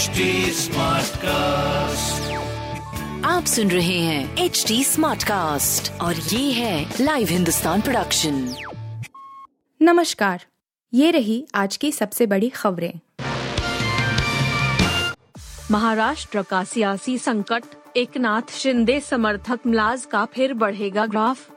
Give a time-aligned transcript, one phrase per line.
[0.00, 0.06] HD
[1.16, 2.32] cast
[3.26, 8.54] आप सुन रहे हैं एच डी स्मार्ट कास्ट और ये है लाइव हिंदुस्तान प्रोडक्शन
[9.82, 10.44] नमस्कार
[10.94, 12.92] ये रही आज की सबसे बड़ी खबरें।
[15.70, 17.64] महाराष्ट्र का सियासी संकट
[17.96, 21.50] एक नाथ शिंदे समर्थक मलाज का फिर बढ़ेगा ग्राफ।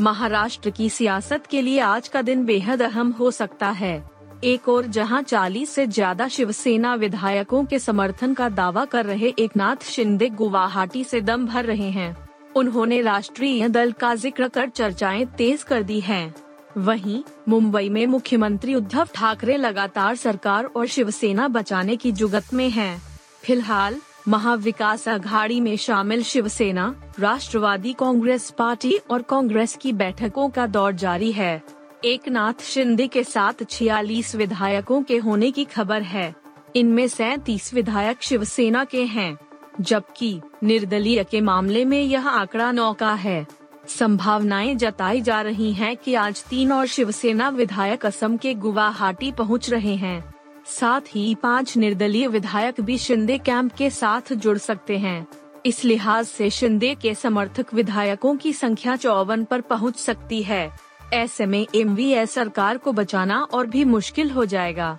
[0.00, 4.11] महाराष्ट्र की सियासत के लिए आज का दिन बेहद अहम हो सकता है।
[4.44, 9.56] एक और, जहाँ 40 से ज़्यादा शिवसेना विधायकों के समर्थन का दावा कर रहे एक
[9.56, 12.16] नाथ शिंदे गुवाहाटी से दम भर रहे हैं
[12.56, 16.34] उन्होंने राष्ट्रीय दल का ज़िक्र कर चर्चाएँ तेज कर दी हैं।
[16.78, 23.02] वहीं, मुंबई में मुख्यमंत्री उद्धव ठाकरे लगातार सरकार और शिवसेना बचाने की जुगत में हैं।
[23.44, 23.96] फ़िलहाल,
[24.28, 31.32] महाविकास अघाड़ी में शामिल शिवसेना, राष्ट्रवादी कांग्रेस पार्टी और कांग्रेस की बैठकों का दौर जारी
[31.32, 31.62] है
[32.04, 36.34] एक नाथ शिंदे के साथ 46 विधायकों के होने की खबर है।
[36.76, 39.38] इनमें सैतीस विधायक शिवसेना के हैं,
[39.80, 43.46] जबकि निर्दलीय के मामले में यह आंकड़ा नौ का है।
[43.88, 49.70] संभावनाएँ जताई जा रही हैं कि आज तीन और शिवसेना विधायक असम के गुवाहाटी पहुँच
[49.70, 50.34] रहे हैं।
[50.66, 55.26] साथ ही पाँच निर्दलीय विधायक भी शिंदे कैंप के साथ जुड़ सकते हैं।
[55.66, 61.46] इस लिहाज से शिंदे के समर्थक विधायकों की संख्या चौवन पर पहुँच सकती है। ऐसे
[61.46, 61.96] में एम
[62.26, 64.98] सरकार को बचाना और भी मुश्किल हो जाएगा।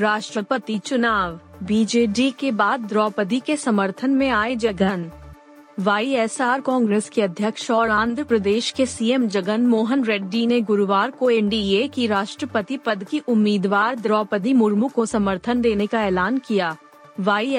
[0.00, 5.10] राष्ट्रपति चुनाव बीजेडी के बाद द्रौपदी के समर्थन में आए जगन।
[5.80, 11.30] वाईएसआर कांग्रेस के अध्यक्ष और आंध्र प्रदेश के सीएम जगन मोहन रेड्डी ने गुरुवार को
[11.30, 16.76] एनडीए की राष्ट्रपति पद की उम्मीदवार द्रौपदी मुर्मू को समर्थन देने का ऐलान किया।
[17.20, 17.56] वाई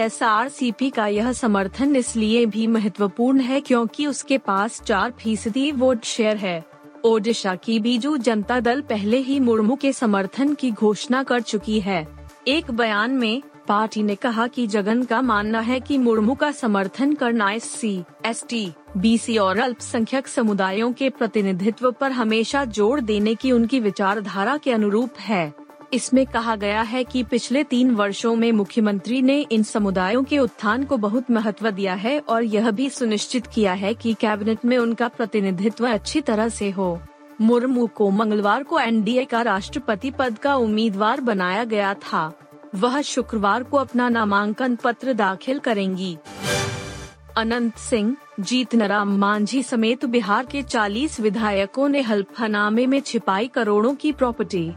[0.83, 6.74] का यह समर्थन इसलिए भी महत्वपूर्ण है क्योंकि उसके पास चार फ़ीसदी वोट शेयर है।
[7.05, 12.07] ओडिशा की बीजू जनता दल पहले ही मुर्मू के समर्थन की घोषणा कर चुकी है।
[12.47, 17.13] एक बयान में, पार्टी ने कहा कि जगन का मानना है कि मुर्मू का समर्थन
[17.13, 17.93] करना S C
[18.25, 18.67] S T
[18.97, 24.71] B C और अल्पसंख्यक समुदायों के प्रतिनिधित्व पर हमेशा ज़ोर देने की उनकी विचारधारा के
[24.71, 25.53] अनुरूप है।
[25.93, 30.83] इसमें कहा गया है कि पिछले तीन वर्षों में मुख्यमंत्री ने इन समुदायों के उत्थान
[30.83, 35.07] को बहुत महत्व दिया है और यह भी सुनिश्चित किया है कि कैबिनेट में उनका
[35.07, 37.01] प्रतिनिधित्व अच्छी तरह से हो।
[37.41, 42.33] मुर्मू को मंगलवार को एनडीए का राष्ट्रपति पद का उम्मीदवार बनाया गया था।
[42.75, 46.17] वह शुक्रवार को अपना नामांकन पत्र दाखिल करेंगी।
[47.37, 53.95] अनंत सिंह, जीत जीतनराम मांझी समेत बिहार के 40 विधायकों ने हल्फनामे में छिपाई करोड़ों
[53.95, 54.73] की प्रॉपर्टी।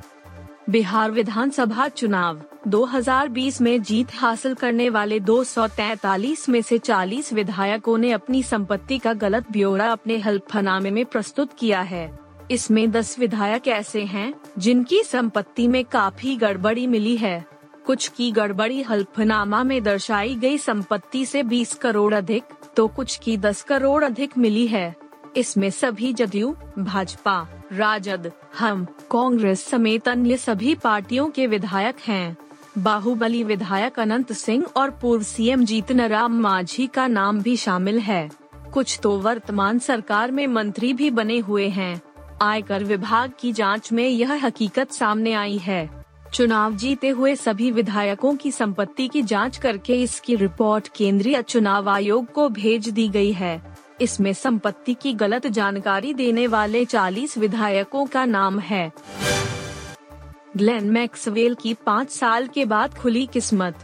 [0.70, 8.12] बिहार विधानसभा चुनाव। 2020 में जीत हासिल करने वाले 243 में से 40 विधायकों ने
[8.12, 12.18] अपनी संपत्ति का गलत ब्यौरा अपने हल्फनामे में प्रस्तुत किया है।
[12.50, 17.44] इसमें 10 विधायक ऐसे हैं, जिनकी संपत्ति में काफ़ी गड़बड़ी मिली है।
[17.86, 22.44] कुछ की गड़बड़ी हल्फनामा में दर्शाई गई संपत्ति से 20 करोड़ अधिक
[22.76, 24.96] तो कुछ की 10 करोड़ अधिक मिली है।
[25.38, 32.36] इसमें सभी जदयू, भाजपा, राजद, हम, कांग्रेस समेत अन्य सभी पार्टियों के विधायक हैं।
[32.78, 38.30] बाहुबली विधायक अनंत सिंह और पूर्व सीएम जीतन राम मांझी का नाम भी शामिल है।
[38.74, 42.02] कुछ तो वर्तमान सरकार में मंत्री भी बने हुए हैं।
[42.42, 46.04] आयकर विभाग की जाँच में यह हकीकत सामने आई है।
[46.34, 52.32] चुनाव जीते हुए सभी विधायकों की संपत्ति की जाँच करके इसकी रिपोर्ट केंद्रीय चुनाव आयोग
[52.32, 58.24] को भेज दी गई है। इसमें संपत्ति की गलत जानकारी देने वाले 40 विधायकों का
[58.24, 58.90] नाम है।
[60.56, 63.78] ग्लेन मैक्सवेल की पाँच साल के बाद खुली किस्मत।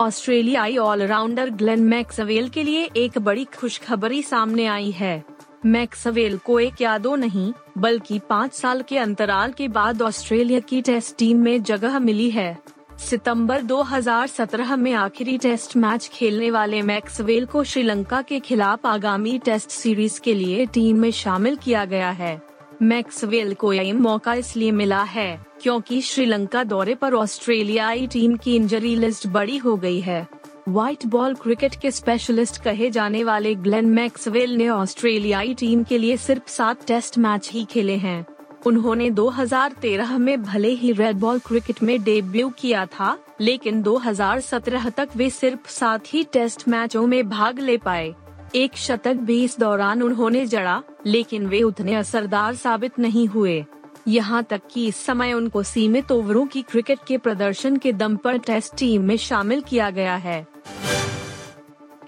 [0.00, 5.24] ऑस्ट्रेलियाई ऑलराउंडर ग्लेन मैक्सवेल के लिए एक बड़ी खुशखबरी सामने आई है।
[5.66, 10.82] मैक्सवेल को एक या दो नहीं, बल्कि पाँच साल के अंतराल के बाद ऑस्ट्रेलिया की
[10.82, 12.58] टेस्ट टीम में जगह मिली है।
[13.00, 19.70] सितंबर 2017 में आखिरी टेस्ट मैच खेलने वाले मैक्सवेल को श्रीलंका के खिलाफ आगामी टेस्ट
[19.70, 22.40] सीरीज़ के लिए टीम में शामिल किया गया है।
[22.82, 28.94] मैक्सवेल को यह मौका इसलिए मिला है क्योंकि श्रीलंका दौरे पर ऑस्ट्रेलियाई टीम की इंजरी
[28.96, 30.26] लिस्ट बड़ी हो गई है।
[30.68, 36.16] व्हाइट बॉल क्रिकेट के स्पेशलिस्ट कहे जाने वाले ग्लेन मैक्सवेल ने ऑस्ट्रेलियाई टीम के लिए
[36.16, 38.24] सिर्फ़ सात टेस्ट मैच ही खेले हैं।
[38.66, 45.08] उन्होंने 2013 में भले ही रेड बॉल क्रिकेट में डेब्यू किया था, लेकिन 2017 तक
[45.16, 48.14] वे सिर्फ़ सात ही टेस्ट मैचों में भाग ले पाए।
[48.54, 53.64] एक शतक भी इस दौरान उन्होंने जड़ा, लेकिन वे उतने असरदार साबित नहीं हुए।
[54.08, 58.38] यहाँ तक कि इस समय उनको सीमित ओवरों की क्रिकेट के प्रदर्शन के दम पर
[58.38, 60.46] टेस्ट टीम में शामिल किया गया है।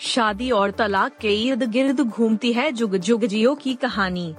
[0.01, 4.35] शादी और तलाक के इर्द गिर्द घूमती है जुग जुग जियो की कहानी।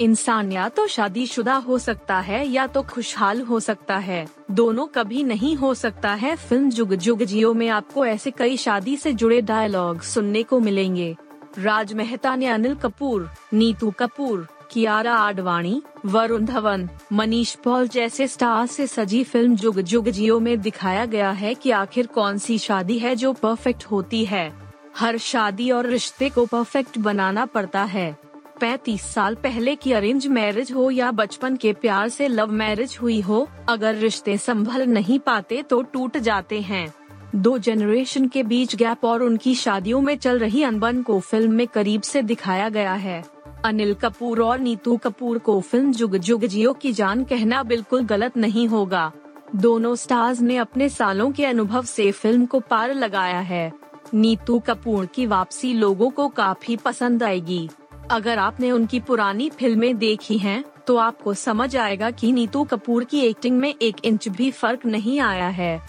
[0.00, 5.22] इंसान या तो शादीशुदा हो सकता है या तो खुशहाल हो सकता है। दोनों कभी
[5.22, 9.40] नहीं हो सकता है। फ़िल्म जुग जुग जियो में आपको ऐसे कई शादी से जुड़े
[9.40, 11.16] डायलॉग सुनने को मिलेंगे।
[11.58, 18.66] राज मेहता ने अनिल कपूर, नीतू कपूर, कियारा आडवाणी, वरुण धवन, मनीष पॉल जैसे स्टार
[18.66, 22.98] से सजी फ़िल्म जुग जुग जियो में दिखाया गया है कि आखिर कौन सी शादी
[22.98, 24.52] है जो परफेक्ट होती है।
[24.96, 28.31] हर शादी और रिश्ते को परफेक्ट बनाना पड़ता है।
[28.62, 33.20] पैतीस साल पहले की अरेंज मैरिज हो या बचपन के प्यार से लव मैरिज हुई
[33.20, 36.92] हो, अगर रिश्ते संभल नहीं पाते तो टूट जाते हैं।
[37.36, 41.66] दो जनरेशन के बीच गैप और उनकी शादियों में चल रही अनबन को फ़िल्म में
[41.66, 43.22] करीब से दिखाया गया है।
[43.64, 48.36] अनिल कपूर और नीतू कपूर को फ़िल्म जुग जुग जियो की जान कहना बिल्कुल गलत
[48.36, 49.10] नहीं होगा।
[49.56, 53.70] दोनों स्टार्स ने अपने सालों के अनुभव से फ़िल्म को पार लगाया है।
[54.14, 57.68] नीतू कपूर की वापसी लोगों को काफ़ी पसंद आएगी।
[58.10, 63.20] अगर आपने उनकी पुरानी फ़िल्में देखी हैं, तो आपको समझ आएगा कि नीतू कपूर की
[63.20, 65.82] एक्टिंग में एक इंच भी फ़र्क नहीं आया है।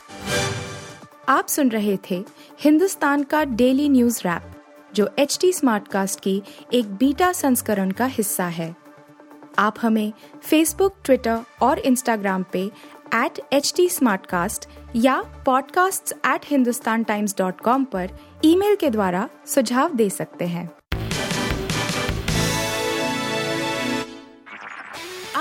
[1.30, 2.26] आप सुन रहे थे
[2.60, 4.42] हिंदुस्तान का डेली न्यूज़ रैप
[4.96, 6.44] जो एच टी स्मार्ट कास्ट की
[6.74, 8.76] एक बीटा संस्करण का हिस्सा है।
[9.60, 10.14] आप हमें
[10.44, 12.72] फेसबुक ट्विटर और इंस्टाग्राम पे
[13.16, 13.90] एट एच टी
[14.96, 18.10] या podcasts@hindustantimes.com पर
[18.46, 20.83] ईमेल के द्वारा सुझाव दे सकते हैं।